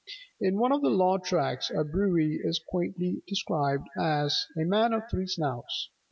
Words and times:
In 0.39 0.57
one 0.57 0.71
of 0.71 0.81
the 0.81 0.89
law 0.89 1.19
tracts 1.19 1.69
a 1.69 1.83
brewy 1.83 2.39
is 2.43 2.57
quaintly 2.57 3.21
described 3.27 3.87
as 3.99 4.47
"a 4.57 4.63
man 4.65 4.93
of 4.93 5.03
three 5.11 5.27
snouts": 5.27 5.91
viz. 5.91 5.95